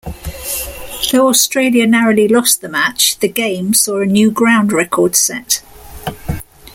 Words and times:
Though 1.11 1.27
Australia 1.27 1.85
narrowly 1.85 2.27
lost 2.27 2.61
the 2.61 2.69
match, 2.69 3.19
the 3.19 3.27
game 3.27 3.75
saw 3.75 4.01
a 4.01 4.05
new 4.07 4.31
ground 4.31 4.71
record 4.73 5.15
set. 5.15 5.61